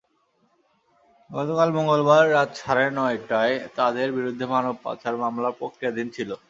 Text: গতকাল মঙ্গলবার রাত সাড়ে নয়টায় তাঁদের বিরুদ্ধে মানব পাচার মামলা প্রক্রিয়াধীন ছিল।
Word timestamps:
গতকাল 1.29 1.69
মঙ্গলবার 1.77 2.23
রাত 2.31 2.49
সাড়ে 2.55 2.85
নয়টায় 2.97 3.55
তাঁদের 3.77 4.09
বিরুদ্ধে 4.17 4.45
মানব 4.53 4.75
পাচার 4.85 5.15
মামলা 5.23 5.49
প্রক্রিয়াধীন 5.59 6.07
ছিল। 6.15 6.29